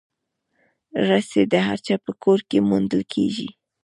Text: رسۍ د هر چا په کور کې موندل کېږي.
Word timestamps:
رسۍ 1.07 1.41
د 1.51 1.53
هر 1.67 1.79
چا 1.85 1.95
په 2.05 2.11
کور 2.23 2.39
کې 2.49 2.65
موندل 2.69 3.01
کېږي. 3.13 3.49